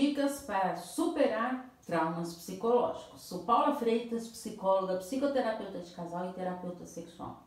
[0.00, 3.20] dicas para superar traumas psicológicos.
[3.20, 7.42] Sou Paula Freitas, psicóloga, psicoterapeuta de casal e terapeuta sexual.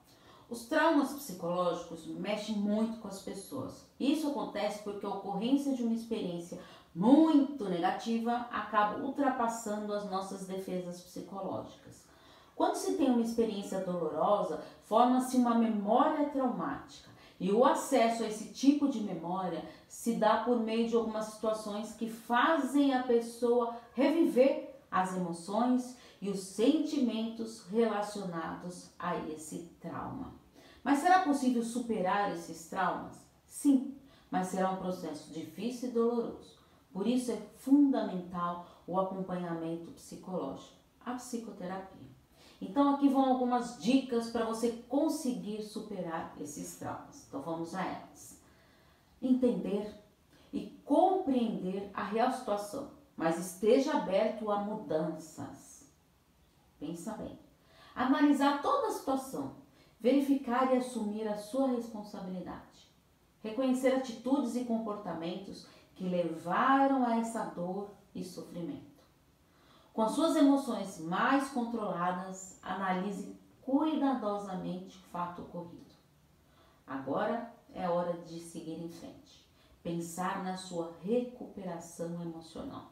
[0.47, 3.87] Os traumas psicológicos mexem muito com as pessoas.
[3.99, 6.59] Isso acontece porque a ocorrência de uma experiência
[6.93, 12.03] muito negativa acaba ultrapassando as nossas defesas psicológicas.
[12.55, 17.09] Quando se tem uma experiência dolorosa, forma-se uma memória traumática.
[17.39, 21.93] E o acesso a esse tipo de memória se dá por meio de algumas situações
[21.93, 30.33] que fazem a pessoa reviver as emoções e os sentimentos relacionados a esse trauma.
[30.83, 33.15] Mas será possível superar esses traumas?
[33.45, 33.97] Sim,
[34.29, 36.57] mas será um processo difícil e doloroso.
[36.91, 42.13] Por isso é fundamental o acompanhamento psicológico, a psicoterapia.
[42.69, 47.25] Então aqui vão algumas dicas para você conseguir superar esses traumas.
[47.27, 48.39] Então vamos a elas.
[49.21, 49.93] Entender
[50.51, 55.89] e compreender a real situação, mas esteja aberto a mudanças.
[56.79, 57.37] Pensa bem.
[57.95, 59.55] Analisar toda a situação,
[59.99, 62.91] verificar e assumir a sua responsabilidade.
[63.41, 68.92] Reconhecer atitudes e comportamentos que levaram a essa dor e sofrimento.
[69.93, 75.93] Com as suas emoções mais controladas, analise cuidadosamente o fato ocorrido.
[76.87, 79.45] Agora é hora de seguir em frente.
[79.83, 82.91] Pensar na sua recuperação emocional.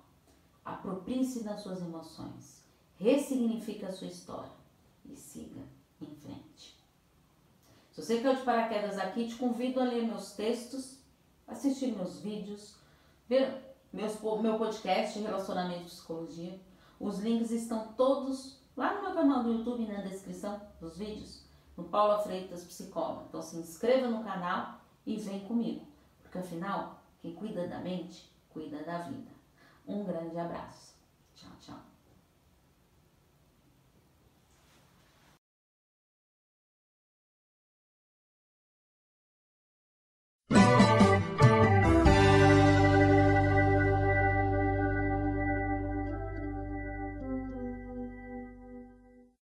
[0.63, 2.63] Aproprie-se das suas emoções.
[2.99, 4.51] Ressignifique a sua história
[5.03, 5.61] e siga
[5.99, 6.79] em frente.
[7.91, 10.99] Se você caiu de paraquedas aqui, te convido a ler meus textos,
[11.47, 12.75] assistir meus vídeos,
[13.27, 16.70] ver meus, meu podcast Relacionamento e Psicologia
[17.01, 21.43] os links estão todos lá no meu canal do YouTube, na descrição dos vídeos,
[21.75, 23.25] no Paula Freitas Psicóloga.
[23.27, 25.85] Então se inscreva no canal e vem comigo,
[26.21, 29.31] porque afinal, quem cuida da mente, cuida da vida.
[29.87, 30.95] Um grande abraço.
[31.35, 31.90] Tchau, tchau.